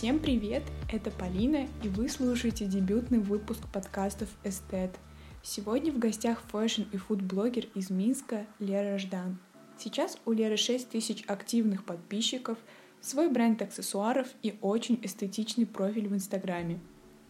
[0.00, 4.98] Всем привет, это Полина, и вы слушаете дебютный выпуск подкастов «Эстет».
[5.42, 9.36] Сегодня в гостях fashion и фуд-блогер из Минска Лера Ждан.
[9.76, 12.56] Сейчас у Леры 6 тысяч активных подписчиков,
[13.02, 16.80] свой бренд аксессуаров и очень эстетичный профиль в Инстаграме.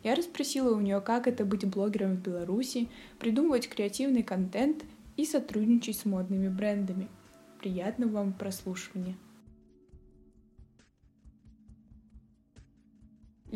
[0.04, 4.84] Я расспросила у нее, как это быть блогером в Беларуси, придумывать креативный контент
[5.16, 7.08] и сотрудничать с модными брендами.
[7.58, 9.16] Приятного вам прослушивания!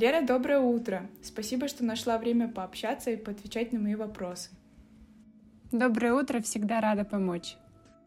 [0.04, 1.08] Лера, доброе утро.
[1.22, 4.50] Спасибо, что нашла время пообщаться и поотвечать на мои вопросы.
[5.72, 7.56] Доброе утро, всегда рада помочь.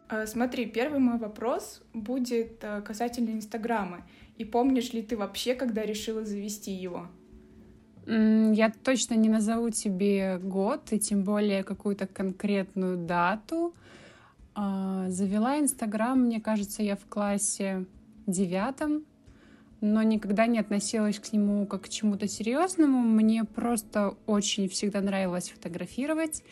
[0.08, 4.06] А, смотри, первый мой вопрос будет э, касательно Инстаграма.
[4.38, 7.08] И помнишь ли ты вообще, когда решила завести его?
[8.06, 13.73] Я точно не назову тебе год и тем более какую-то конкретную дату.
[14.54, 17.88] А, завела Инстаграм, мне кажется, я в классе
[18.28, 19.04] девятом
[19.81, 23.00] но никогда не относилась к нему как к чему-то серьезному.
[23.00, 26.44] Мне просто очень всегда нравилось фотографировать,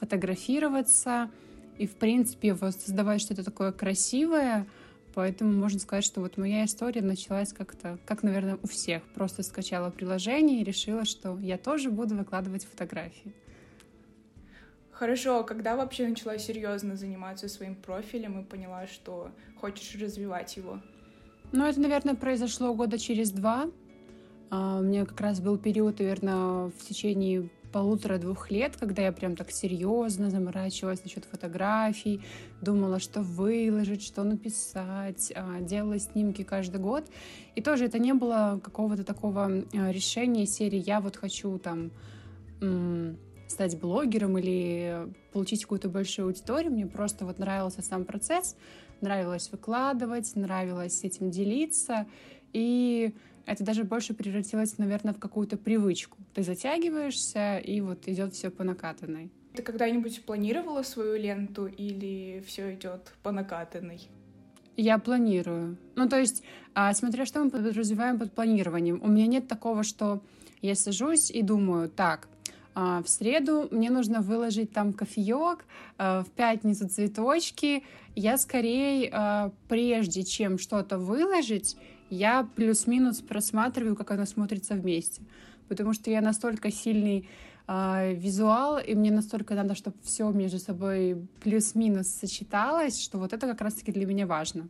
[0.00, 1.30] фотографироваться
[1.78, 4.66] и, в принципе, создавать что-то такое красивое.
[5.14, 9.02] Поэтому можно сказать, что вот моя история началась как-то, как, наверное, у всех.
[9.14, 13.32] Просто скачала приложение и решила, что я тоже буду выкладывать фотографии.
[14.90, 19.30] Хорошо, а когда вообще начала серьезно заниматься своим профилем и поняла, что
[19.60, 20.80] хочешь развивать его?
[21.56, 23.70] Ну, это, наверное, произошло года через два.
[24.50, 29.36] А, у меня как раз был период, наверное, в течение полутора-двух лет, когда я прям
[29.36, 32.22] так серьезно заморачивалась насчет фотографий,
[32.60, 37.04] думала, что выложить, что написать, а, делала снимки каждый год.
[37.54, 41.92] И тоже это не было какого-то такого а, решения серии «я вот хочу там
[43.46, 46.72] стать блогером или получить какую-то большую аудиторию».
[46.72, 48.56] Мне просто вот нравился сам процесс—
[49.04, 52.06] нравилось выкладывать, нравилось этим делиться,
[52.52, 53.14] и
[53.46, 56.18] это даже больше превратилось, наверное, в какую-то привычку.
[56.34, 59.30] Ты затягиваешься, и вот идет все по накатанной.
[59.54, 64.00] Ты когда-нибудь планировала свою ленту или все идет по накатанной?
[64.76, 65.76] Я планирую.
[65.94, 66.42] Ну, то есть,
[66.74, 69.00] а, смотря что мы подразумеваем под планированием.
[69.02, 70.22] У меня нет такого, что
[70.62, 72.28] я сажусь и думаю, так,
[72.74, 75.64] в среду мне нужно выложить там кофеек,
[75.96, 77.84] а, в пятницу цветочки.
[78.16, 81.76] Я скорее, а, прежде чем что-то выложить,
[82.10, 85.22] я плюс-минус просматриваю, как оно смотрится вместе.
[85.68, 87.28] Потому что я настолько сильный
[87.66, 93.62] визуал, и мне настолько надо, чтобы все между собой плюс-минус сочеталось, что вот это как
[93.62, 94.68] раз-таки для меня важно.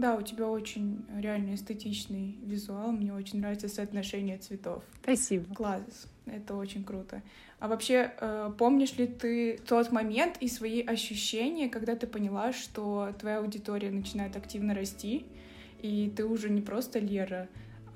[0.00, 2.90] Да, у тебя очень реально эстетичный визуал.
[2.90, 4.82] Мне очень нравится соотношение цветов.
[5.02, 5.54] Спасибо.
[5.54, 6.06] Класс.
[6.24, 7.22] Это очень круто.
[7.58, 13.14] А вообще, э, помнишь ли ты тот момент и свои ощущения, когда ты поняла, что
[13.18, 15.26] твоя аудитория начинает активно расти,
[15.82, 17.48] и ты уже не просто Лера,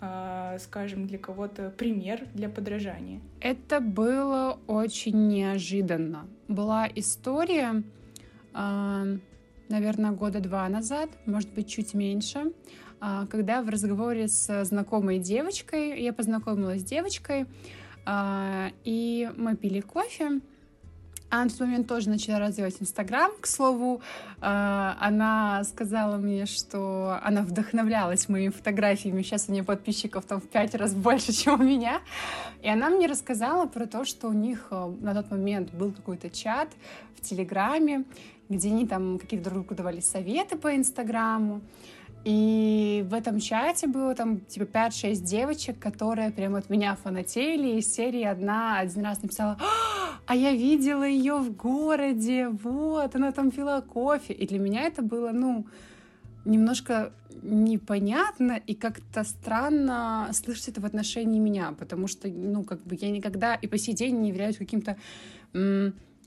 [0.02, 3.22] а, скажем, для кого-то пример для подражания?
[3.40, 6.28] Это было очень неожиданно.
[6.48, 7.82] Была история,
[8.52, 9.18] э,
[9.68, 12.52] наверное, года два назад, может быть, чуть меньше,
[13.00, 17.46] а, когда в разговоре с знакомой девочкой, я познакомилась с девочкой,
[18.06, 20.40] а, и мы пили кофе,
[21.30, 23.32] она в тот момент тоже начала развивать Инстаграм.
[23.40, 24.00] К слову,
[24.40, 29.22] а, она сказала мне, что она вдохновлялась моими фотографиями.
[29.22, 32.00] Сейчас у нее подписчиков там в пять раз больше, чем у меня.
[32.62, 36.68] И она мне рассказала про то, что у них на тот момент был какой-то чат
[37.16, 38.04] в Телеграме,
[38.48, 41.60] где они там какие-то друг другу давали советы по Инстаграму.
[42.24, 47.78] И в этом чате было там типа 5-6 девочек, которые прям от меня фанатели.
[47.78, 49.58] Из серии одна один раз написала,
[50.26, 54.32] а я видела ее в городе, вот, она там пила кофе.
[54.32, 55.66] И для меня это было, ну,
[56.46, 57.12] немножко
[57.42, 63.10] непонятно и как-то странно слышать это в отношении меня, потому что, ну, как бы я
[63.10, 64.96] никогда и по сей день не являюсь каким-то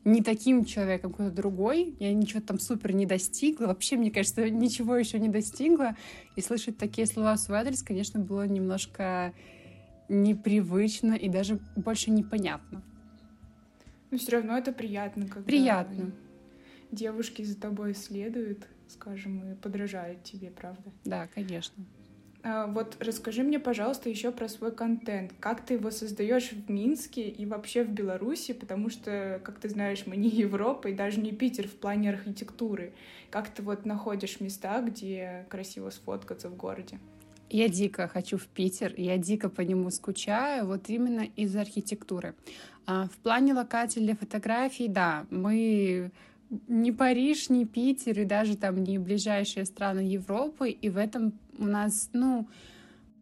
[0.07, 1.95] не таким человеком, какой-то другой.
[1.99, 3.67] Я ничего там супер не достигла.
[3.67, 5.97] Вообще, мне кажется, ничего еще не достигла.
[6.37, 9.33] И слышать такие слова в свой адрес, конечно, было немножко
[10.07, 12.81] непривычно и даже больше непонятно.
[14.09, 16.13] Но все равно это приятно, когда приятно.
[16.91, 20.89] девушки за тобой следуют, скажем, и подражают тебе, правда?
[21.03, 21.83] Да, конечно.
[22.47, 25.33] А, вот расскажи мне, пожалуйста, еще про свой контент.
[25.41, 30.03] Как ты его создаешь в Минске и вообще в Беларуси, потому что, как ты знаешь,
[30.05, 32.93] мы не Европа и даже не Питер в плане архитектуры.
[33.31, 36.99] Как ты вот находишь места, где красиво сфоткаться в городе?
[37.49, 42.33] Я дико хочу в Питер, я дико по нему скучаю, вот именно из-за архитектуры.
[42.85, 46.11] А в плане локаций для фотографий, да, мы
[46.67, 51.65] не Париж, не Питер и даже там не ближайшие страны Европы, и в этом у
[51.65, 52.47] нас, ну,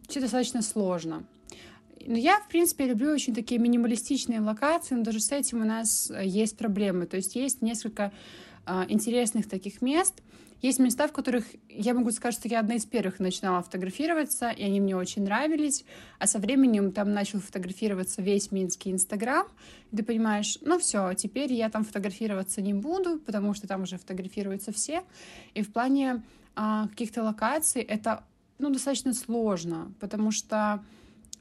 [0.08, 1.26] все достаточно сложно.
[2.06, 6.12] Но я, в принципе, люблю очень такие минималистичные локации, но даже с этим у нас
[6.12, 7.08] э, есть проблемы.
[7.08, 8.12] То есть есть несколько
[8.68, 10.22] э, интересных таких мест.
[10.62, 14.64] Есть места, в которых я могу сказать, что я одна из первых начинала фотографироваться, и
[14.64, 15.86] они мне очень нравились.
[16.18, 19.48] А со временем там начал фотографироваться весь Минский Инстаграм.
[19.96, 24.72] Ты понимаешь, ну все, теперь я там фотографироваться не буду, потому что там уже фотографируются
[24.72, 25.04] все.
[25.54, 26.24] И в плане
[26.56, 28.24] а, каких-то локаций это
[28.58, 30.84] ну, достаточно сложно, потому что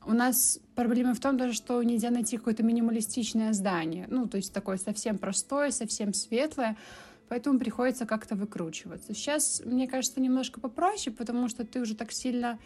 [0.06, 4.06] у нас проблема в том даже, что нельзя найти какое-то минималистичное здание.
[4.08, 6.76] Ну, то есть такое совсем простое, совсем светлое.
[7.28, 9.14] Поэтому приходится как-то выкручиваться.
[9.14, 12.58] Сейчас, мне кажется, немножко попроще, потому что ты уже так сильно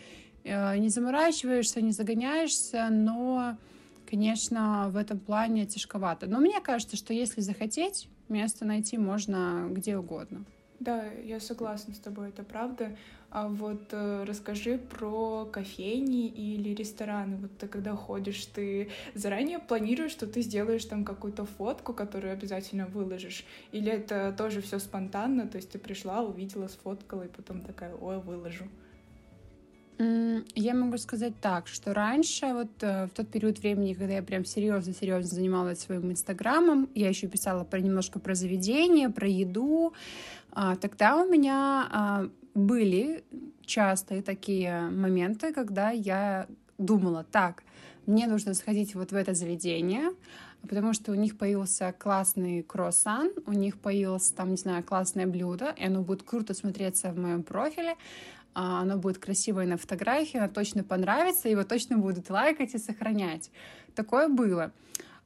[0.45, 3.57] э, не заморачиваешься, не загоняешься, но,
[4.11, 6.27] конечно, в этом плане тяжковато.
[6.27, 10.45] Но мне кажется, что если захотеть, место найти можно где угодно.
[10.81, 12.97] Да, я согласна с тобой, это правда.
[13.31, 17.37] А вот э, расскажи про кофейни или рестораны.
[17.37, 22.87] Вот ты когда ходишь, ты заранее планируешь, что ты сделаешь там какую-то фотку, которую обязательно
[22.87, 23.45] выложишь?
[23.73, 28.21] Или это тоже все спонтанно, то есть ты пришла, увидела, сфоткала и потом такая, ой,
[28.21, 28.65] выложу?
[29.99, 34.45] Я могу сказать так, что раньше, вот э, в тот период времени, когда я прям
[34.45, 39.93] серьезно-серьезно занималась своим инстаграмом, я еще писала про немножко про заведение, про еду,
[40.53, 43.25] а, тогда у меня а, были
[43.67, 46.47] частые такие моменты, когда я
[46.79, 47.65] думала, так,
[48.07, 50.11] мне нужно сходить вот в это заведение,
[50.63, 55.75] потому что у них появился классный круассан, у них появилось там, не знаю, классное блюдо,
[55.77, 57.97] и оно будет круто смотреться в моем профиле,
[58.59, 63.51] оно будет красивое на фотографии, оно точно понравится, его точно будут лайкать и сохранять.
[63.95, 64.73] Такое было.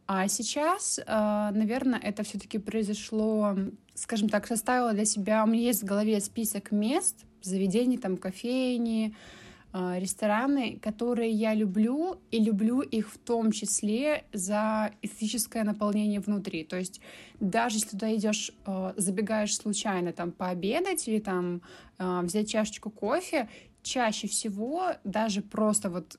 [0.07, 3.57] А сейчас, а, наверное, это все-таки произошло,
[3.95, 9.15] скажем так, составила для себя, у меня есть в голове список мест, заведений, там, кофейни,
[9.15, 9.43] а,
[9.73, 16.65] рестораны, которые я люблю, и люблю их в том числе за эстетическое наполнение внутри.
[16.65, 17.01] То есть
[17.41, 21.63] даже если туда идешь, а, забегаешь случайно там пообедать или там
[21.99, 23.49] взять чашечку кофе,
[23.83, 26.19] чаще всего даже просто вот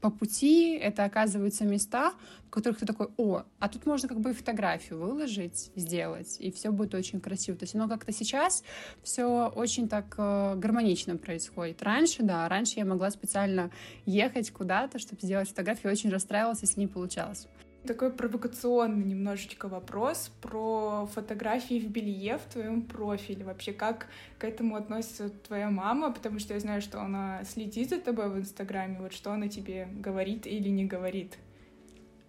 [0.00, 2.12] по пути это оказываются места,
[2.46, 6.50] в которых ты такой, о, а тут можно как бы и фотографию выложить, сделать, и
[6.50, 7.56] все будет очень красиво.
[7.58, 8.62] То есть оно как-то сейчас
[9.02, 11.82] все очень так э, гармонично происходит.
[11.82, 13.70] Раньше, да, раньше я могла специально
[14.06, 17.48] ехать куда-то, чтобы сделать фотографию, очень расстраивалась, если не получалось.
[17.88, 23.46] Такой провокационный немножечко вопрос про фотографии в белье в твоем профиле.
[23.46, 24.08] Вообще, как
[24.38, 26.12] к этому относится твоя мама?
[26.12, 28.98] Потому что я знаю, что она следит за тобой в Инстаграме.
[29.00, 31.38] Вот что она тебе говорит или не говорит?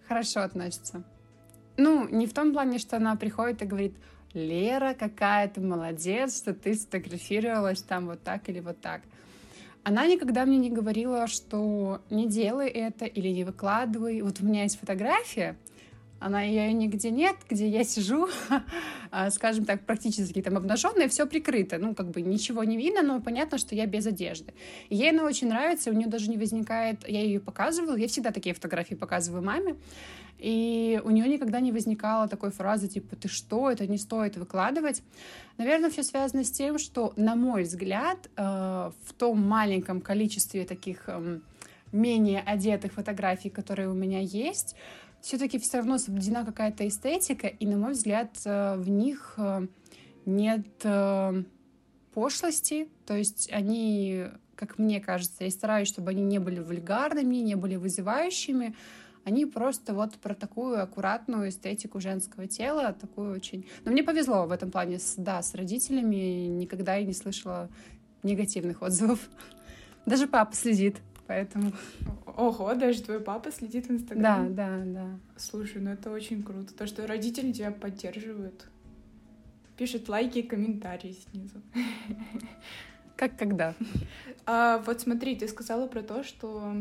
[0.08, 1.04] Хорошо относится.
[1.76, 3.94] Ну, не в том плане, что она приходит и говорит,
[4.32, 9.02] Лера, какая ты молодец, что ты сфотографировалась там вот так или вот так.
[9.82, 14.20] Она никогда мне не говорила, что не делай это или не выкладывай.
[14.20, 15.56] Вот у меня есть фотография,
[16.20, 18.28] она ее нигде нет, где я сижу,
[19.10, 23.20] а, скажем так, практически там обнаженная, все прикрыто, ну, как бы ничего не видно, но
[23.20, 24.52] понятно, что я без одежды.
[24.90, 28.32] И ей она очень нравится, у нее даже не возникает, я ее показывала, я всегда
[28.32, 29.76] такие фотографии показываю маме,
[30.38, 35.02] и у нее никогда не возникало такой фразы, типа, ты что, это не стоит выкладывать.
[35.58, 38.42] Наверное, все связано с тем, что, на мой взгляд, э,
[39.04, 41.42] в том маленьком количестве таких эм,
[41.92, 44.76] менее одетых фотографий, которые у меня есть,
[45.20, 49.66] все-таки все равно соблюдена какая-то эстетика, и, на мой взгляд, э, в них э,
[50.26, 51.42] нет э,
[52.14, 57.54] пошлости, то есть они, как мне кажется, я стараюсь, чтобы они не были вульгарными, не
[57.54, 58.74] были вызывающими,
[59.24, 63.66] они просто вот про такую аккуратную эстетику женского тела, такую очень...
[63.84, 67.68] Но мне повезло в этом плане, с, да, с родителями, никогда я не слышала
[68.22, 69.20] негативных отзывов.
[70.06, 70.96] Даже папа следит
[71.30, 71.72] поэтому...
[72.26, 74.50] Ого, даже твой папа следит в Инстаграме?
[74.50, 75.18] Да, да, да.
[75.36, 78.66] Слушай, ну это очень круто, то, что родители тебя поддерживают.
[79.76, 81.62] Пишут лайки и комментарии снизу.
[83.16, 83.74] Как когда?
[84.44, 86.74] А, вот смотри, ты сказала про то, что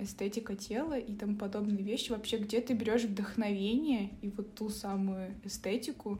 [0.00, 2.12] эстетика тела и тому подобные вещи.
[2.12, 6.18] Вообще, где ты берешь вдохновение и вот ту самую эстетику,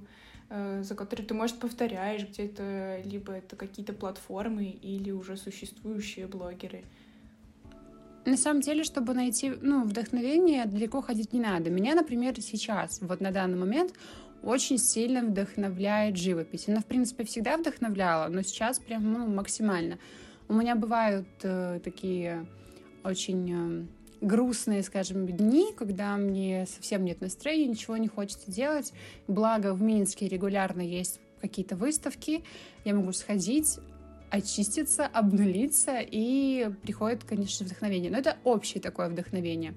[0.50, 6.85] э, за которой ты, может, повторяешь где-то, либо это какие-то платформы или уже существующие блогеры?
[8.27, 11.71] На самом деле, чтобы найти ну, вдохновение, далеко ходить не надо.
[11.71, 13.95] Меня, например, сейчас, вот на данный момент,
[14.43, 16.69] очень сильно вдохновляет живопись.
[16.69, 19.99] Она, в принципе, всегда вдохновляла, но сейчас прям ну, максимально.
[20.49, 22.47] У меня бывают э, такие
[23.05, 23.87] очень э,
[24.21, 28.93] грустные, скажем, дни, когда мне совсем нет настроения, ничего не хочется делать.
[29.29, 32.45] Благо в Минске регулярно есть какие-то выставки,
[32.85, 33.79] я могу сходить,
[34.30, 38.10] очиститься, обнулиться, и приходит, конечно, вдохновение.
[38.10, 39.75] Но это общее такое вдохновение.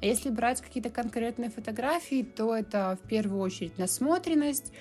[0.00, 4.72] А если брать какие-то конкретные фотографии, то это в первую очередь насмотренность,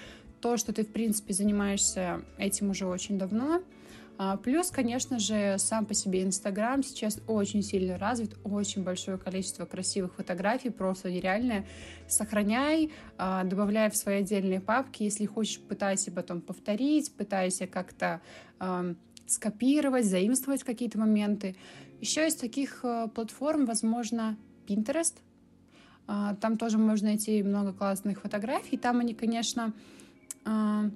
[0.41, 3.61] то, что ты, в принципе, занимаешься этим уже очень давно.
[4.17, 9.65] А, плюс, конечно же, сам по себе Инстаграм сейчас очень сильно развит, очень большое количество
[9.65, 11.65] красивых фотографий, просто нереальное.
[12.07, 18.21] Сохраняй, а, добавляй в свои отдельные папки, если хочешь, пытайся потом повторить, пытайся как-то
[19.31, 21.55] скопировать, заимствовать какие-то моменты.
[21.99, 25.15] Еще из таких э, платформ, возможно, Pinterest.
[26.07, 28.77] А, там тоже можно найти много классных фотографий.
[28.77, 29.73] Там они, конечно,
[30.45, 30.89] а,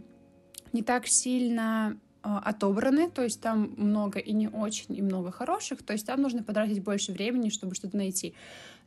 [0.73, 5.83] не так сильно а, отобраны, то есть там много и не очень, и много хороших,
[5.83, 8.33] то есть там нужно потратить больше времени, чтобы что-то найти.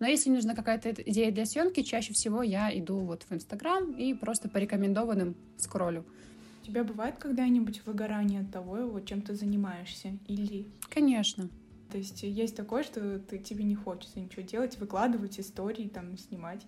[0.00, 4.12] Но если нужна какая-то идея для съемки, чаще всего я иду вот в Инстаграм и
[4.12, 6.05] просто по рекомендованным скроллю.
[6.69, 10.19] У тебя бывает когда-нибудь выгорание от того, вот, чем ты занимаешься?
[10.27, 10.67] Или...
[10.91, 11.49] Конечно.
[11.91, 16.67] То есть есть такое, что ты, тебе не хочется ничего делать, выкладывать истории, там, снимать.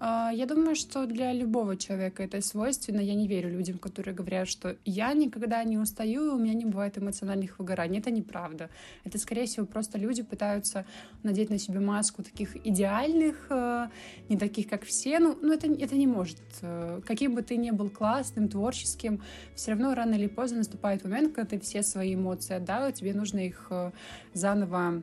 [0.00, 3.00] А, я думаю, что для любого человека это свойственно.
[3.00, 6.98] Я не верю людям, которые говорят, что я никогда не устаю, у меня не бывает
[6.98, 7.98] эмоциональных выгораний.
[7.98, 8.70] Это неправда.
[9.04, 10.86] Это, скорее всего, просто люди пытаются
[11.24, 13.88] надеть на себя маску таких идеальных, э,
[14.28, 15.18] не таких, как все.
[15.18, 16.38] Ну, ну это, это не может.
[16.62, 19.20] Э, каким бы ты ни был классным, творческим,
[19.56, 23.14] все равно рано или поздно наступает момент, когда ты все свои эмоции отдал, и тебе
[23.14, 23.90] нужно их э,
[24.32, 25.02] заново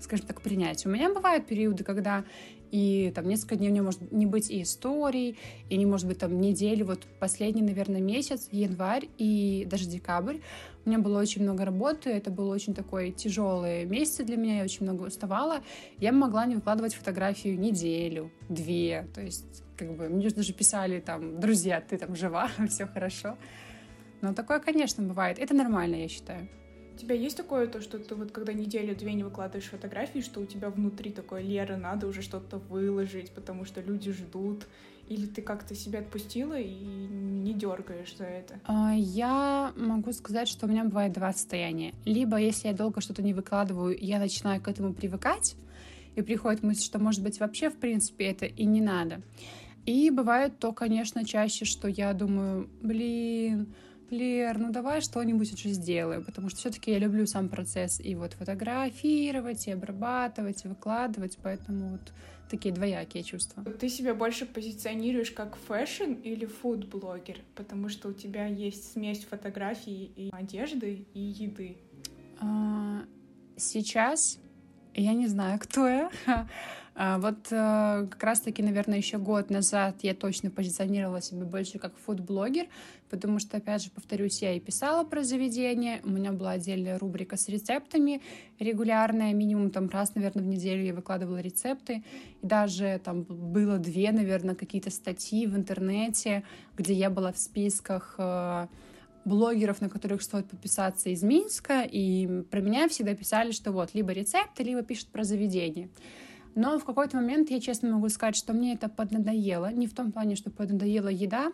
[0.00, 0.84] скажем так, принять.
[0.84, 2.24] У меня бывают периоды, когда
[2.72, 5.38] и там несколько дней у него может не быть и историй,
[5.68, 10.38] и не может быть там недели, вот последний, наверное, месяц, январь и даже декабрь,
[10.84, 14.64] у меня было очень много работы, это был очень такой тяжелый месяц для меня, я
[14.64, 15.60] очень много уставала,
[15.98, 21.40] я могла не выкладывать фотографию неделю, две, то есть как бы мне даже писали там,
[21.40, 23.36] друзья, ты там жива, все хорошо.
[24.22, 25.38] Но такое, конечно, бывает.
[25.38, 26.48] Это нормально, я считаю.
[27.02, 30.70] Тебя есть такое, то, что ты вот когда неделю-две не выкладываешь фотографии, что у тебя
[30.70, 34.68] внутри такое, Лера, надо уже что-то выложить, потому что люди ждут,
[35.08, 38.60] или ты как-то себя отпустила и не дергаешь за это?
[38.66, 41.92] А, я могу сказать, что у меня бывает два состояния.
[42.04, 45.56] Либо, если я долго что-то не выкладываю, я начинаю к этому привыкать,
[46.14, 49.22] и приходит мысль, что, может быть, вообще, в принципе, это и не надо.
[49.86, 53.74] И бывает то, конечно, чаще, что я думаю, блин,
[54.12, 58.34] Лер, ну давай что-нибудь уже сделаем, потому что все-таки я люблю сам процесс и вот
[58.34, 62.12] фотографировать, и обрабатывать, и выкладывать, поэтому вот
[62.50, 63.64] такие двоякие чувства.
[63.64, 70.12] Ты себя больше позиционируешь как fashion или фуд-блогер, потому что у тебя есть смесь фотографий
[70.14, 71.78] и одежды, и еды.
[72.38, 73.04] А,
[73.56, 74.38] сейчас
[74.94, 76.10] я не знаю, кто я.
[76.94, 81.96] А, вот э, как раз-таки, наверное, еще год назад я точно позиционировала себя больше как
[81.96, 82.66] фуд-блогер,
[83.08, 87.38] потому что, опять же, повторюсь, я и писала про заведение, у меня была отдельная рубрика
[87.38, 88.20] с рецептами
[88.58, 92.04] регулярная, минимум там раз, наверное, в неделю я выкладывала рецепты,
[92.42, 96.44] и даже там было две, наверное, какие-то статьи в интернете,
[96.76, 98.66] где я была в списках э,
[99.24, 104.12] блогеров, на которых стоит подписаться из Минска, и про меня всегда писали, что вот, либо
[104.12, 105.88] рецепты, либо пишут про заведение.
[106.54, 109.72] Но в какой-то момент я честно могу сказать, что мне это поднадоело.
[109.72, 111.52] Не в том плане, что поднадоела еда,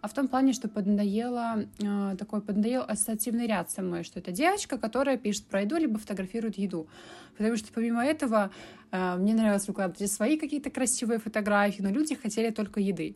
[0.00, 4.32] а в том плане, что поднадоело э, такой поднадоел ассоциативный ряд со мной, что это
[4.32, 6.88] девочка, которая пишет про еду, либо фотографирует еду.
[7.36, 8.50] Потому что помимо этого
[8.90, 13.14] э, мне нравилось выкладывать свои какие-то красивые фотографии, но люди хотели только еды.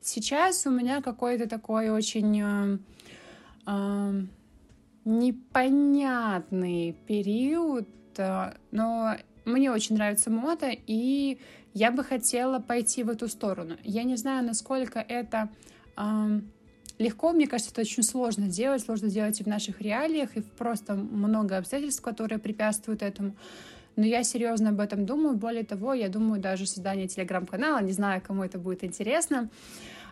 [0.00, 2.78] Сейчас у меня какой-то такой очень э,
[3.66, 4.22] э,
[5.04, 7.88] непонятный период,
[8.18, 9.16] э, но
[9.46, 11.38] мне очень нравится мода, и
[11.72, 13.76] я бы хотела пойти в эту сторону.
[13.82, 15.48] Я не знаю, насколько это
[15.96, 16.40] э,
[16.98, 20.94] легко, мне кажется, это очень сложно делать, сложно делать и в наших реалиях, и просто
[20.94, 23.36] много обстоятельств, которые препятствуют этому.
[23.94, 25.36] Но я серьезно об этом думаю.
[25.36, 27.80] Более того, я думаю даже создание телеграм-канала.
[27.80, 29.48] Не знаю, кому это будет интересно.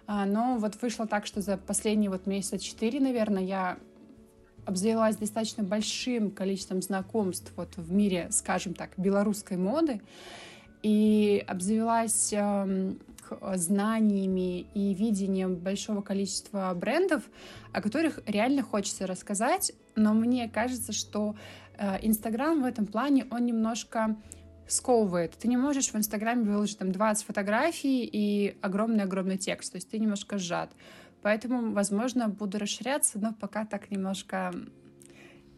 [0.07, 3.79] А, но вот вышло так, что за последние вот месяца четыре, наверное, я
[4.66, 10.00] обзавелась достаточно большим количеством знакомств вот в мире, скажем так, белорусской моды,
[10.83, 12.94] и обзавелась э,
[13.54, 17.23] знаниями и видением большого количества брендов,
[17.73, 21.35] о которых реально хочется рассказать, но мне кажется, что
[21.78, 24.16] э, Инстаграм в этом плане, он немножко
[24.66, 25.33] сковывает.
[25.33, 29.99] Ты не можешь в Инстаграме выложить там 20 фотографий и огромный-огромный текст, то есть ты
[29.99, 30.71] немножко сжат.
[31.25, 34.52] Поэтому, возможно, буду расширяться, но пока так немножко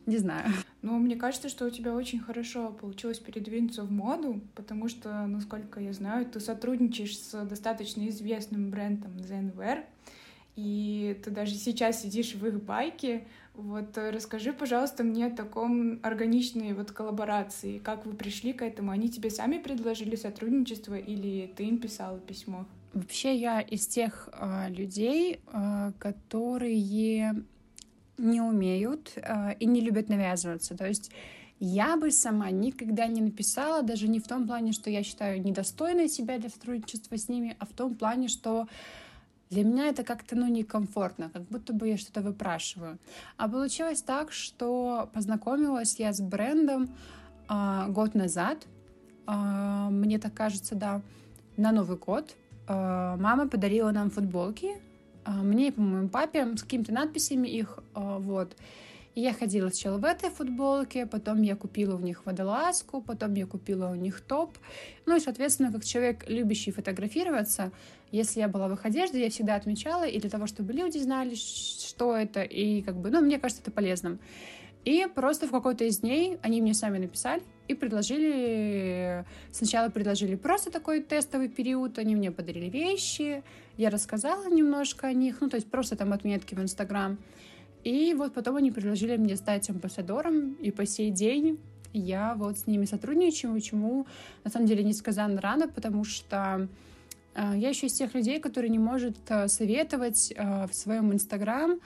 [0.07, 0.53] не знаю.
[0.83, 5.81] Ну, мне кажется, что у тебя очень хорошо получилось передвинуться в моду, потому что, насколько
[5.81, 9.85] я знаю, ты сотрудничаешь с достаточно известным брендом Zenwear,
[10.55, 15.99] и ты даже сейчас сидишь в их байке, Вот э, расскажи, пожалуйста, мне о таком
[16.05, 17.79] органичной вот коллаборации.
[17.79, 18.93] Как вы пришли к этому?
[18.93, 22.67] Они тебе сами предложили сотрудничество или ты им писала письмо?
[22.97, 27.45] Вообще я из тех э, людей, э, которые
[28.17, 30.75] не умеют э, и не любят навязываться.
[30.75, 31.11] То есть
[31.61, 36.09] я бы сама никогда не написала, даже не в том плане, что я считаю недостойной
[36.09, 38.67] себя для сотрудничества с ними, а в том плане, что
[39.51, 42.97] для меня это как-то, ну, некомфортно, как будто бы я что-то выпрашиваю.
[43.37, 46.89] А получилось так, что познакомилась я с брендом
[47.51, 48.67] э, год назад,
[49.27, 51.03] э, мне так кажется, да,
[51.59, 52.35] на Новый год.
[52.69, 54.77] Э, мама подарила нам футболки,
[55.25, 58.57] э, мне и, по-моему, папе с какими-то надписями их, э, вот.
[59.15, 63.47] И я ходила сначала в этой футболке, потом я купила у них водолазку, потом я
[63.47, 64.59] купила у них топ.
[65.07, 67.73] Ну и, соответственно, как человек, любящий фотографироваться,
[68.13, 71.35] если я была в их одежде, я всегда отмечала, и для того, чтобы люди знали,
[71.35, 74.19] что это, и как бы, ну, мне кажется, это полезным.
[74.87, 79.25] И просто в какой-то из дней они мне сами написали и предложили...
[79.51, 83.43] Сначала предложили просто такой тестовый период, они мне подарили вещи,
[83.77, 87.19] я рассказала немножко о них, ну, то есть просто там отметки в Инстаграм.
[87.83, 91.59] И вот потом они предложили мне стать амбассадором, и по сей день
[91.93, 94.07] я вот с ними сотрудничаю, чему
[94.45, 96.69] на самом деле несказанно рада, потому что
[97.35, 101.81] а, я еще из тех людей, которые не может а, советовать а, в своем Инстаграм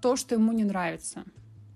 [0.00, 1.24] то, что ему не нравится.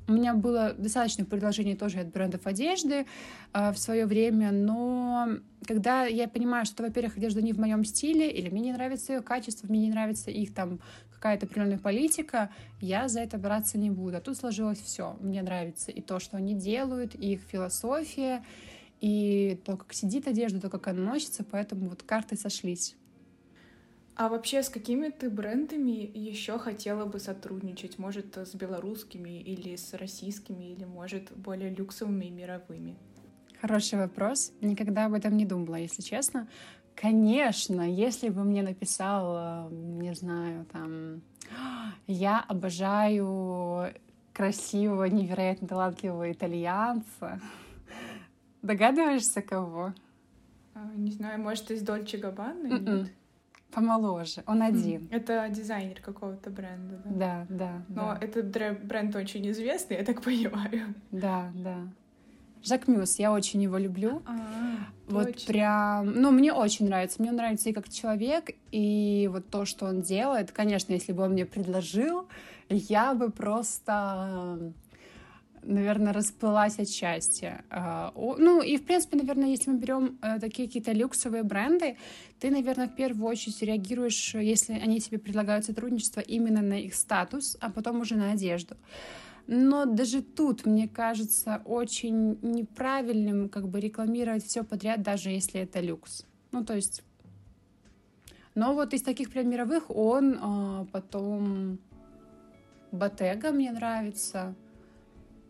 [0.08, 3.06] У меня было достаточно предложений тоже от брендов одежды
[3.52, 5.28] в свое время, но
[5.66, 9.20] когда я понимаю, что, во-первых, одежда не в моем стиле, или мне не нравится ее
[9.20, 10.78] качество, мне не нравится их там
[11.12, 14.18] какая-то определенная политика, я за это браться не буду.
[14.18, 15.16] А тут сложилось все.
[15.20, 18.44] Мне нравится и то, что они делают, и их философия,
[19.00, 22.94] и то, как сидит одежда, то, как она носится, поэтому вот карты сошлись.
[24.16, 27.98] А вообще с какими ты брендами еще хотела бы сотрудничать?
[27.98, 32.96] Может, с белорусскими или с российскими, или, может, более люксовыми и мировыми?
[33.60, 34.52] Хороший вопрос.
[34.62, 36.48] Никогда об этом не думала, если честно.
[36.94, 41.20] Конечно, если бы мне написал, не знаю, там,
[42.06, 43.92] я обожаю
[44.32, 47.38] красивого, невероятно талантливого итальянца,
[48.62, 49.94] Догадываешься, кого?
[50.74, 52.66] А, не знаю, может, из Дольче Габбана?
[52.66, 53.12] Нет?
[53.72, 54.42] Помоложе.
[54.46, 55.08] Он один.
[55.10, 57.10] Это дизайнер какого-то бренда, да?
[57.10, 57.82] Да, да.
[57.88, 58.18] Но да.
[58.24, 58.46] этот
[58.84, 60.94] бренд очень известный, я так понимаю.
[61.10, 61.76] Да, да.
[62.62, 64.22] Жак Мюс, я очень его люблю.
[64.26, 64.36] А,
[65.06, 65.52] вот точно.
[65.52, 67.22] прям, ну, мне очень нравится.
[67.22, 70.50] Мне нравится и как человек, и вот то, что он делает.
[70.50, 72.26] Конечно, если бы он мне предложил,
[72.68, 74.72] я бы просто
[75.66, 77.64] наверное, расплылась от счастья.
[77.70, 81.96] А, ну, и, в принципе, наверное, если мы берем э, такие какие-то люксовые бренды,
[82.38, 87.56] ты, наверное, в первую очередь реагируешь, если они тебе предлагают сотрудничество именно на их статус,
[87.60, 88.76] а потом уже на одежду.
[89.46, 95.80] Но даже тут, мне кажется, очень неправильным как бы рекламировать все подряд, даже если это
[95.80, 96.24] люкс.
[96.52, 97.02] Ну, то есть...
[98.54, 101.78] Но вот из таких прям мировых он, а, потом
[102.90, 104.54] Ботега мне нравится,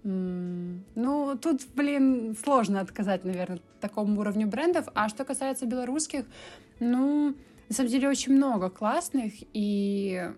[0.09, 4.87] ну, тут, блин, сложно отказать, наверное, такому уровню брендов.
[4.95, 6.27] А что касается белорусских,
[6.79, 7.35] ну,
[7.69, 10.31] на самом деле очень много классных, и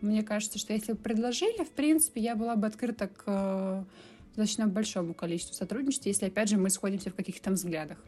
[0.00, 3.84] мне кажется, что если бы предложили, в принципе, я была бы открыта к э,
[4.28, 7.98] достаточно большому количеству сотрудничеств, если, опять же, мы сходимся в каких-то там взглядах.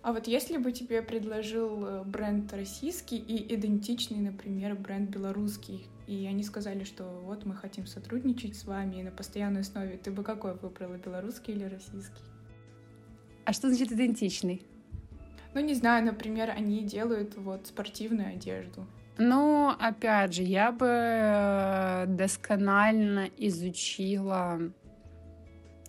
[0.00, 6.26] А вот если бы тебе предложил э, бренд российский и идентичный, например, бренд белорусский, и
[6.26, 9.96] они сказали, что вот мы хотим сотрудничать с вами на постоянной основе.
[9.96, 12.22] Ты бы какой выбрала, белорусский или российский?
[13.44, 14.62] А что значит идентичный?
[15.54, 18.86] Ну, не знаю, например, они делают вот спортивную одежду.
[19.16, 24.72] Ну, опять же, я бы э, досконально изучила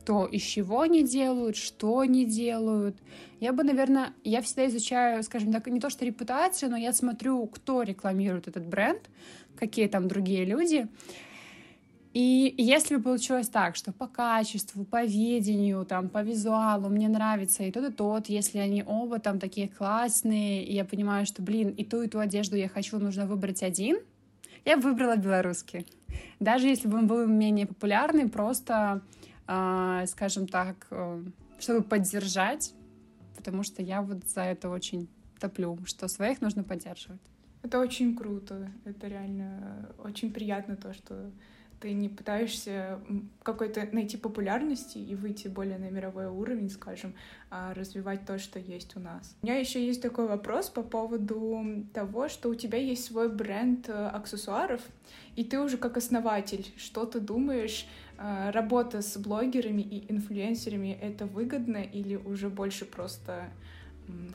[0.05, 2.95] то, из чего они делают, что они делают.
[3.39, 7.47] Я бы, наверное, я всегда изучаю, скажем так, не то что репутацию, но я смотрю,
[7.47, 9.09] кто рекламирует этот бренд,
[9.57, 10.87] какие там другие люди.
[12.15, 17.71] И если получилось так, что по качеству, по видению, там, по визуалу мне нравится и
[17.71, 21.83] тот, и тот, если они оба там такие классные, и я понимаю, что, блин, и
[21.83, 23.97] ту, и ту одежду я хочу, нужно выбрать один,
[24.63, 25.85] я бы выбрала белорусский.
[26.39, 29.01] Даже если бы он был менее популярный, просто,
[29.47, 31.21] э, скажем так, э,
[31.59, 32.73] чтобы поддержать,
[33.35, 37.19] потому что я вот за это очень топлю, что своих нужно поддерживать.
[37.65, 38.71] Это очень круто.
[38.85, 41.31] Это реально очень приятно то, что
[41.79, 42.99] ты не пытаешься
[43.41, 47.15] какой-то найти популярности и выйти более на мировой уровень, скажем,
[47.49, 49.35] а развивать то, что есть у нас.
[49.41, 53.89] У меня еще есть такой вопрос по поводу того, что у тебя есть свой бренд
[53.89, 54.81] э, аксессуаров,
[55.35, 57.87] и ты уже как основатель, что ты думаешь,
[58.19, 63.49] э, работа с блогерами и инфлюенсерами это выгодно или уже больше просто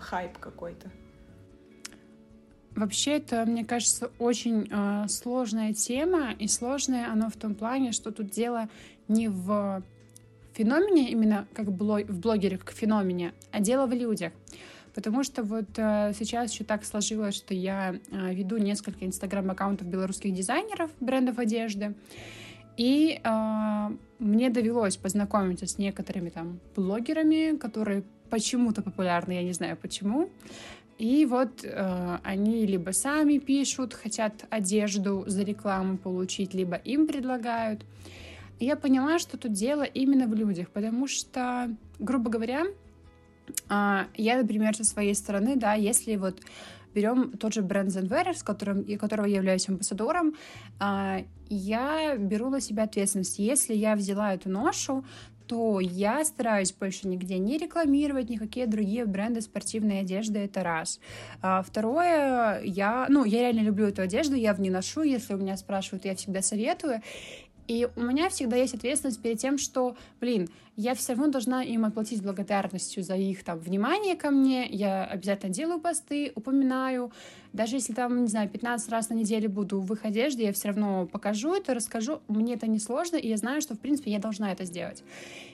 [0.01, 0.91] хайп какой-то?
[2.75, 8.13] Вообще, это, мне кажется, очень э, сложная тема, и сложное оно в том плане, что
[8.13, 8.69] тут дело
[9.09, 9.83] не в
[10.55, 14.33] феномене, именно как блог, в блогере, как феномене, а дело в людях.
[14.95, 20.35] Потому что вот э, сейчас еще так сложилось, что я э, веду несколько инстаграм-аккаунтов белорусских
[20.35, 21.95] дизайнеров брендов одежды,
[22.77, 29.77] и э, мне довелось познакомиться с некоторыми там блогерами, которые почему-то популярны, я не знаю
[29.77, 30.31] почему.
[31.01, 37.81] И вот э, они либо сами пишут, хотят одежду за рекламу получить, либо им предлагают.
[38.59, 42.67] И я поняла, что тут дело именно в людях, потому что, грубо говоря,
[43.71, 46.39] э, я, например, со своей стороны, да, если вот
[46.95, 50.35] берем тот же бренд Zenwear, с которым, и которого я являюсь амбассадором,
[50.81, 53.39] э, я беру на себя ответственность.
[53.39, 55.03] Если я взяла эту ношу,
[55.51, 61.01] то я стараюсь больше нигде не рекламировать никакие другие бренды спортивной одежды, это раз.
[61.43, 65.39] А, второе, я, ну, я реально люблю эту одежду, я в ней ношу, если у
[65.39, 67.03] меня спрашивают, я всегда советую.
[67.71, 71.85] И у меня всегда есть ответственность перед тем, что, блин, я все равно должна им
[71.85, 74.67] отплатить благодарностью за их там внимание ко мне.
[74.67, 77.13] Я обязательно делаю посты, упоминаю.
[77.53, 80.69] Даже если там, не знаю, 15 раз на неделю буду в их одежде, я все
[80.69, 82.23] равно покажу это, расскажу.
[82.27, 85.05] Мне это не сложно, и я знаю, что, в принципе, я должна это сделать.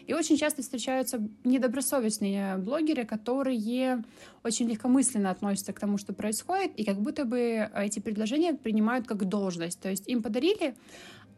[0.06, 4.04] И очень часто встречаются недобросовестные блогеры, которые
[4.42, 9.24] очень легкомысленно относятся к тому, что происходит, и как будто бы эти предложения принимают как
[9.26, 9.80] должность.
[9.80, 10.76] То есть им подарили,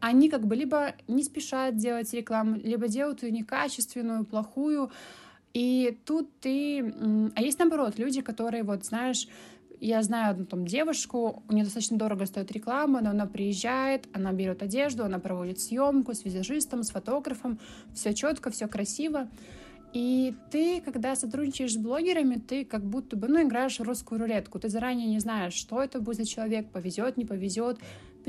[0.01, 4.91] они как бы либо не спешат делать рекламу, либо делают ее некачественную, плохую.
[5.55, 6.95] И тут ты...
[7.35, 9.29] А есть наоборот люди, которые, вот, знаешь,
[9.81, 14.33] я знаю одну там девушку, у нее достаточно дорого стоит реклама, но она приезжает, она
[14.33, 17.59] берет одежду, она проводит съемку с визажистом, с фотографом,
[17.95, 19.29] все четко, все красиво.
[19.95, 24.59] И ты, когда сотрудничаешь с блогерами, ты как будто бы, ну, играешь в русскую рулетку.
[24.59, 27.79] Ты заранее не знаешь, что это будет за человек, повезет, не повезет,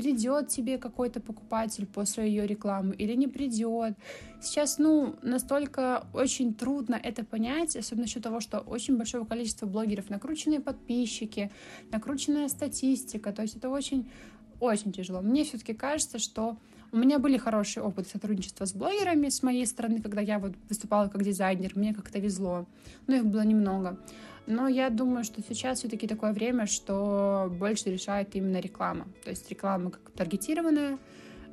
[0.00, 3.94] придет тебе какой-то покупатель после ее рекламы или не придет.
[4.40, 10.08] Сейчас, ну, настолько очень трудно это понять, особенно счет того, что очень большое количество блогеров,
[10.08, 11.50] накрученные подписчики,
[11.92, 14.10] накрученная статистика, то есть это очень,
[14.58, 15.20] очень тяжело.
[15.20, 16.56] Мне все-таки кажется, что
[16.92, 21.08] у меня были хорошие опыты сотрудничества с блогерами с моей стороны, когда я вот выступала
[21.08, 22.66] как дизайнер, мне как-то везло,
[23.06, 23.98] но их было немного.
[24.46, 29.06] Но я думаю, что сейчас все-таки такое время, что больше решает именно реклама.
[29.24, 30.98] То есть реклама как таргетированная,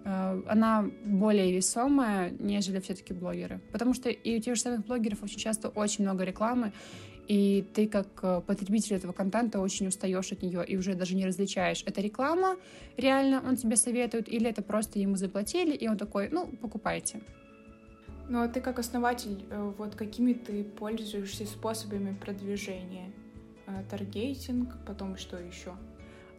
[0.03, 3.59] э, она более весомая, нежели все-таки блогеры.
[3.71, 6.71] Потому что и у тех же самых блогеров очень часто очень много рекламы,
[7.27, 11.25] и ты как э, потребитель этого контента очень устаешь от нее и уже даже не
[11.25, 12.57] различаешь, это реклама,
[12.97, 17.21] реально он тебе советует, или это просто ему заплатили, и он такой, ну, покупайте.
[18.29, 23.11] Ну а ты как основатель, э, вот какими ты пользуешься способами продвижения?
[23.67, 25.73] Э, таргетинг, потом что еще?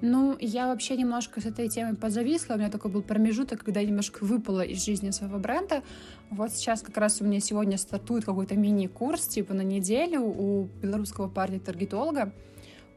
[0.01, 2.55] Ну, я вообще немножко с этой темой позависла.
[2.55, 5.83] У меня такой был промежуток, когда я немножко выпала из жизни своего бренда.
[6.31, 11.29] Вот сейчас как раз у меня сегодня стартует какой-то мини-курс, типа на неделю у белорусского
[11.29, 12.33] парня таргетолога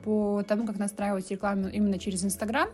[0.03, 2.69] по тому, как настраивать рекламу именно через Инстаграм.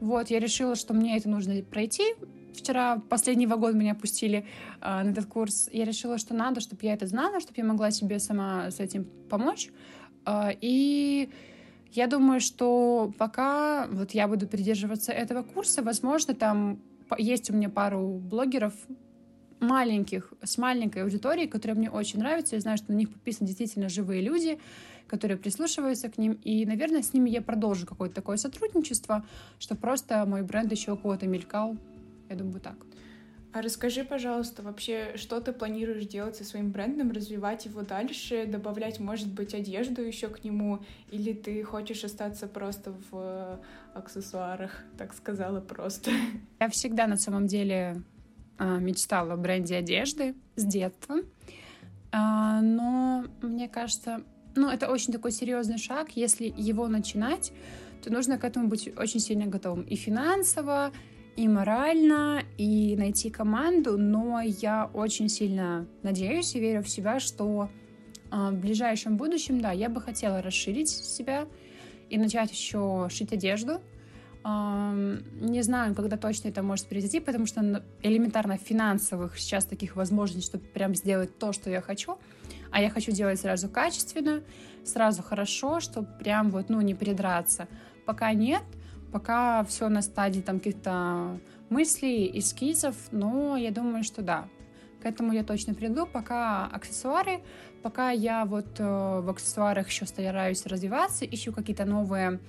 [0.00, 2.14] Вот, я решила, что мне это нужно пройти.
[2.54, 4.46] Вчера последний вагон меня пустили
[4.80, 5.68] э, на этот курс.
[5.72, 9.06] Я решила, что надо, чтобы я это знала, чтобы я могла себе сама с этим
[9.28, 9.68] помочь.
[10.26, 11.30] Э, и
[11.92, 16.80] я думаю, что пока вот я буду придерживаться этого курса, возможно, там
[17.18, 18.74] есть у меня пару блогеров
[19.60, 22.56] маленьких, с маленькой аудиторией, которые мне очень нравятся.
[22.56, 24.58] Я знаю, что на них подписаны действительно живые люди,
[25.06, 26.32] которые прислушиваются к ним.
[26.44, 29.24] И, наверное, с ними я продолжу какое-то такое сотрудничество,
[29.58, 31.76] что просто мой бренд еще у кого-то мелькал.
[32.28, 32.76] Я думаю, так.
[33.52, 39.00] А расскажи, пожалуйста, вообще, что ты планируешь делать со своим брендом, развивать его дальше, добавлять,
[39.00, 43.60] может быть, одежду еще к нему, или ты хочешь остаться просто в
[43.92, 46.12] аксессуарах, так сказала просто?
[46.60, 48.02] Я всегда на самом деле
[48.56, 51.16] а, мечтала о бренде одежды с детства,
[52.12, 54.22] а, но мне кажется,
[54.54, 57.52] ну, это очень такой серьезный шаг, если его начинать,
[58.04, 59.82] то нужно к этому быть очень сильно готовым.
[59.82, 60.92] И финансово,
[61.36, 67.68] и морально, и найти команду, но я очень сильно надеюсь и верю в себя, что
[68.30, 71.46] э, в ближайшем будущем, да, я бы хотела расширить себя
[72.08, 73.80] и начать еще шить одежду.
[74.42, 80.64] Не знаю, когда точно это может произойти, потому что элементарно финансовых сейчас таких возможностей, чтобы
[80.64, 82.16] прям сделать то, что я хочу.
[82.70, 84.42] А я хочу делать сразу качественно,
[84.82, 87.68] сразу хорошо, чтобы прям вот, ну, не придраться.
[88.06, 88.62] Пока нет,
[89.12, 94.48] пока все на стадии там каких-то мыслей, эскизов, но я думаю, что да,
[95.02, 96.06] к этому я точно приду.
[96.06, 97.40] Пока аксессуары,
[97.82, 102.40] пока я вот э, в аксессуарах еще стараюсь развиваться, ищу какие-то новые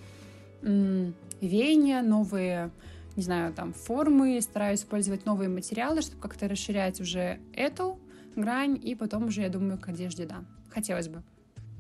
[0.62, 2.70] веяния, новые,
[3.16, 8.00] не знаю, там, формы, стараюсь использовать новые материалы, чтобы как-то расширять уже эту
[8.36, 11.24] грань, и потом уже, я думаю, к одежде, да, хотелось бы.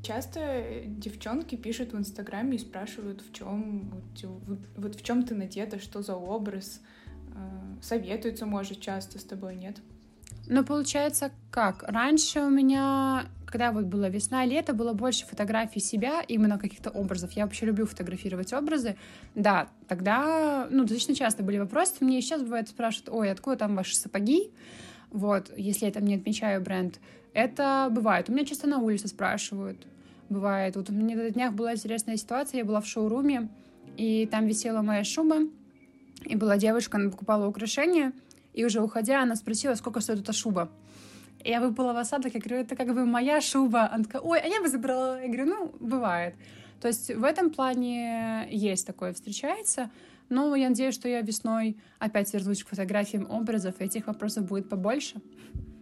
[0.04, 4.04] Часто девчонки пишут в Инстаграме и спрашивают, в чем
[4.48, 6.82] вот, вот в чем ты надета, что за образ,
[7.36, 9.78] э, советуются, может, часто с тобой, нет?
[10.48, 11.84] Ну, получается, как?
[11.84, 17.34] Раньше у меня когда вот была весна, лето, было больше фотографий себя, именно каких-то образов.
[17.34, 18.96] Я вообще люблю фотографировать образы.
[19.36, 21.96] Да, тогда, ну, достаточно часто были вопросы.
[22.00, 24.52] Мне сейчас бывает спрашивают, ой, откуда там ваши сапоги?
[25.12, 27.00] Вот, если я там не отмечаю бренд.
[27.34, 28.30] Это бывает.
[28.30, 29.86] У меня часто на улице спрашивают.
[30.30, 30.76] Бывает.
[30.76, 32.60] Вот у меня на днях была интересная ситуация.
[32.60, 33.50] Я была в шоуруме,
[33.98, 35.48] и там висела моя шуба,
[36.26, 38.14] и была девушка, она покупала украшения,
[38.54, 40.70] и уже уходя, она спросила, сколько стоит эта шуба.
[41.44, 43.90] Я выпала в осадок, я говорю, это как бы моя шуба.
[43.92, 45.20] Она такая, ой, а я бы забрала.
[45.20, 46.36] Я говорю, ну, бывает.
[46.80, 49.90] То есть в этом плане есть такое, встречается.
[50.32, 54.70] Но я надеюсь, что я весной опять вернусь к фотографиям образов, и этих вопросов будет
[54.70, 55.22] побольше.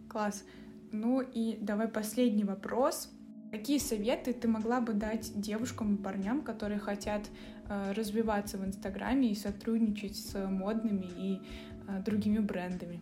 [0.10, 0.44] Класс.
[0.92, 3.12] Ну и давай последний вопрос.
[3.52, 7.30] Какие советы ты могла бы дать девушкам и парням, которые хотят
[7.68, 11.42] э, развиваться в Инстаграме и сотрудничать с модными и
[11.88, 13.02] э, другими брендами?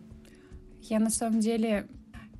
[0.82, 1.88] Я на самом деле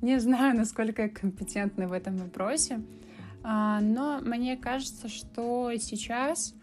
[0.01, 2.81] не знаю, насколько я компетентна в этом вопросе,
[3.41, 6.53] а, но мне кажется, что сейчас,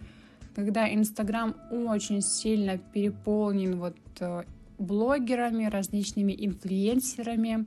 [0.56, 4.44] когда Инстаграм очень сильно переполнен вот э,
[4.78, 7.66] блогерами, различными инфлюенсерами,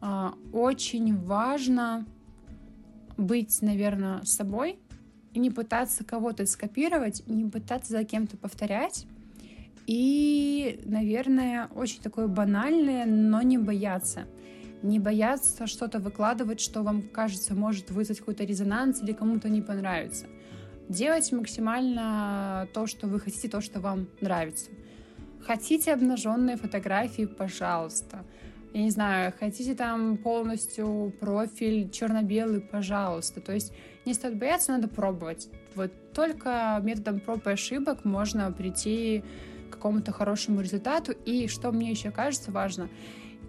[0.00, 2.06] а, очень важно
[3.18, 4.78] быть, наверное, собой
[5.34, 9.06] и не пытаться кого-то скопировать, не пытаться за кем-то повторять.
[9.86, 14.24] И, наверное, очень такое банальное, но не бояться—
[14.82, 20.26] не бояться что-то выкладывать, что вам кажется может вызвать какой-то резонанс или кому-то не понравится.
[20.88, 24.70] Делать максимально то, что вы хотите, то, что вам нравится.
[25.46, 28.24] Хотите обнаженные фотографии, пожалуйста.
[28.74, 33.40] Я не знаю, хотите там полностью профиль черно-белый, пожалуйста.
[33.40, 33.72] То есть
[34.04, 35.48] не стоит бояться, надо пробовать.
[35.74, 39.22] Вот только методом проб и ошибок можно прийти
[39.70, 41.12] к какому-то хорошему результату.
[41.12, 42.88] И что мне еще кажется важно,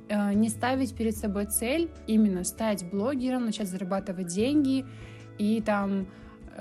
[0.09, 4.83] Э, не ставить перед собой цель именно стать блогером, начать зарабатывать деньги
[5.37, 6.07] и там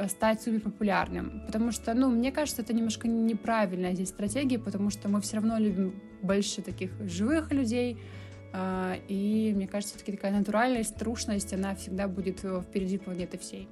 [0.06, 1.42] стать супер популярным.
[1.46, 5.58] Потому что, ну, мне кажется, это немножко неправильная здесь стратегия, потому что мы все равно
[5.58, 7.98] любим больше таких живых людей,
[8.52, 13.68] э, и мне кажется, все-таки такая натуральность, трушность, она всегда будет впереди планеты всей.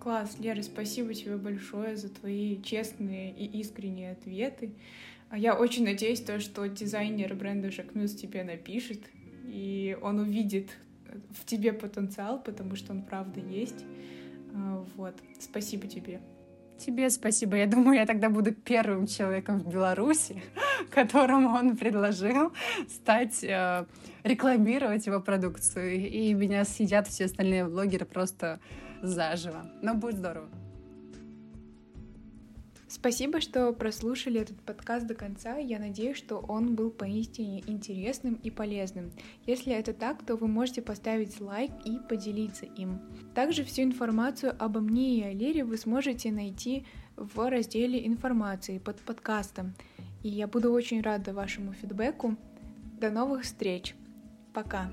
[0.00, 4.72] Класс, Лера, спасибо тебе большое за твои честные и искренние ответы.
[5.28, 9.00] А я очень надеюсь, то, что дизайнер бренда Muse тебе напишет,
[9.44, 10.70] и он увидит
[11.30, 13.84] в тебе потенциал, потому что он правда есть.
[14.54, 15.14] А, вот.
[15.38, 16.20] Спасибо тебе.
[16.78, 17.56] Тебе спасибо.
[17.56, 20.42] Я думаю, я тогда буду первым человеком в Беларуси,
[20.90, 22.52] которому он предложил
[22.88, 23.84] стать, э,
[24.24, 25.92] рекламировать его продукцию.
[25.92, 28.60] И меня съедят все остальные блогеры просто
[29.02, 29.70] заживо.
[29.82, 30.48] Но будет здорово.
[32.90, 35.58] Спасибо, что прослушали этот подкаст до конца.
[35.58, 39.12] Я надеюсь, что он был поистине интересным и полезным.
[39.46, 43.00] Если это так, то вы можете поставить лайк и поделиться им.
[43.32, 49.00] Также всю информацию обо мне и о Лере вы сможете найти в разделе информации под
[49.02, 49.76] подкастом.
[50.24, 52.34] И я буду очень рада вашему фидбэку.
[53.00, 53.94] До новых встреч.
[54.52, 54.90] Пока.